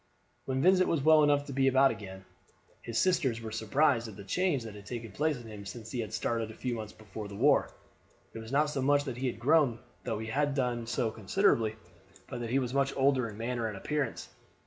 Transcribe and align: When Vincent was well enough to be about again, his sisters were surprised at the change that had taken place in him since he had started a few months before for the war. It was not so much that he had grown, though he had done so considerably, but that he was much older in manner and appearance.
When 0.45 0.63
Vincent 0.63 0.89
was 0.89 1.03
well 1.03 1.21
enough 1.23 1.45
to 1.45 1.53
be 1.53 1.67
about 1.67 1.91
again, 1.91 2.25
his 2.81 2.97
sisters 2.97 3.39
were 3.39 3.51
surprised 3.51 4.07
at 4.07 4.15
the 4.15 4.23
change 4.23 4.63
that 4.63 4.73
had 4.73 4.87
taken 4.87 5.11
place 5.11 5.37
in 5.37 5.45
him 5.45 5.63
since 5.63 5.91
he 5.91 5.99
had 5.99 6.11
started 6.11 6.49
a 6.49 6.55
few 6.55 6.73
months 6.73 6.91
before 6.91 7.25
for 7.25 7.27
the 7.27 7.35
war. 7.35 7.69
It 8.33 8.39
was 8.39 8.51
not 8.51 8.71
so 8.71 8.81
much 8.81 9.03
that 9.03 9.17
he 9.17 9.27
had 9.27 9.39
grown, 9.39 9.77
though 10.03 10.17
he 10.17 10.29
had 10.29 10.55
done 10.55 10.87
so 10.87 11.11
considerably, 11.11 11.75
but 12.27 12.39
that 12.39 12.49
he 12.49 12.57
was 12.57 12.73
much 12.73 12.97
older 12.97 13.29
in 13.29 13.37
manner 13.37 13.67
and 13.67 13.77
appearance. 13.77 14.29